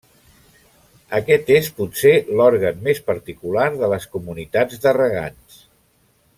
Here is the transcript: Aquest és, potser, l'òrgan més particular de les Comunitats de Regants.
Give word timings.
Aquest 1.17 1.51
és, 1.55 1.69
potser, 1.81 2.15
l'òrgan 2.39 2.81
més 2.89 3.03
particular 3.11 3.69
de 3.85 3.93
les 3.95 4.11
Comunitats 4.17 4.85
de 4.87 4.99
Regants. 5.03 5.63